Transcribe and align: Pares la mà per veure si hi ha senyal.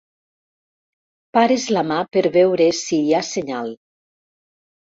Pares 1.39 1.67
la 1.75 1.85
mà 1.91 1.99
per 2.17 2.25
veure 2.39 2.69
si 2.81 3.01
hi 3.05 3.15
ha 3.15 3.23
senyal. 3.31 3.73